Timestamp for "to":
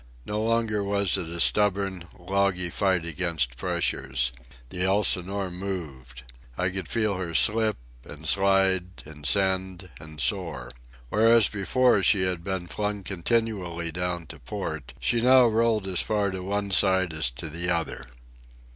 14.33-14.39, 16.31-16.41, 17.37-17.47